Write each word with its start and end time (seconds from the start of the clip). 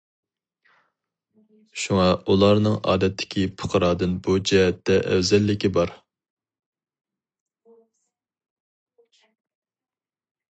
شۇڭا 1.81 2.05
ئۇلارنىڭ 2.31 2.77
ئادەتتىكى 2.93 3.43
پۇقرادىن 3.63 4.15
بۇ 4.29 4.37
جەھەتتە 4.53 4.97
ئەۋزەللىكى 5.01 5.71
بار. 5.77 5.95